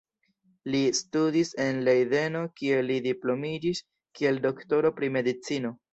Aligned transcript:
Li 0.75 0.79
studis 0.99 1.51
en 1.65 1.83
Lejdeno 1.87 2.43
kie 2.61 2.79
li 2.87 2.97
diplomiĝis 3.09 3.83
kiel 4.21 4.45
doktoro 4.47 4.97
pri 4.99 5.13
medicino. 5.21 5.75